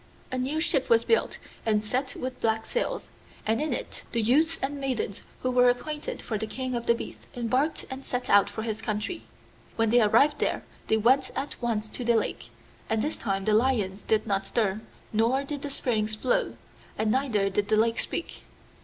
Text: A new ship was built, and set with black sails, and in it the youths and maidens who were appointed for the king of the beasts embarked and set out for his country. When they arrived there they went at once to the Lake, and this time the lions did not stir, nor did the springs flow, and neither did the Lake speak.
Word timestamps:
A 0.31 0.37
new 0.39 0.59
ship 0.59 0.89
was 0.89 1.03
built, 1.05 1.37
and 1.63 1.83
set 1.83 2.15
with 2.15 2.41
black 2.41 2.65
sails, 2.65 3.09
and 3.45 3.61
in 3.61 3.71
it 3.71 4.03
the 4.13 4.19
youths 4.23 4.57
and 4.63 4.79
maidens 4.81 5.21
who 5.41 5.51
were 5.51 5.69
appointed 5.69 6.23
for 6.23 6.39
the 6.39 6.47
king 6.47 6.73
of 6.73 6.87
the 6.87 6.95
beasts 6.95 7.27
embarked 7.35 7.85
and 7.91 8.03
set 8.03 8.27
out 8.27 8.49
for 8.49 8.63
his 8.63 8.81
country. 8.81 9.21
When 9.75 9.91
they 9.91 10.01
arrived 10.01 10.39
there 10.39 10.63
they 10.87 10.97
went 10.97 11.29
at 11.35 11.55
once 11.61 11.87
to 11.89 12.03
the 12.03 12.15
Lake, 12.15 12.49
and 12.89 13.03
this 13.03 13.15
time 13.15 13.45
the 13.45 13.53
lions 13.53 14.01
did 14.01 14.25
not 14.25 14.47
stir, 14.47 14.81
nor 15.13 15.43
did 15.43 15.61
the 15.61 15.69
springs 15.69 16.15
flow, 16.15 16.55
and 16.97 17.11
neither 17.11 17.51
did 17.51 17.67
the 17.67 17.77
Lake 17.77 17.99
speak. 17.99 18.41